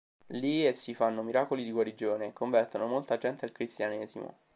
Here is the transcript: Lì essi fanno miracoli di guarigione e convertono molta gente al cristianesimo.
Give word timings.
Lì 0.29 0.65
essi 0.65 0.95
fanno 0.95 1.21
miracoli 1.21 1.63
di 1.63 1.69
guarigione 1.69 2.25
e 2.25 2.33
convertono 2.33 2.87
molta 2.87 3.17
gente 3.19 3.45
al 3.45 3.51
cristianesimo. 3.51 4.35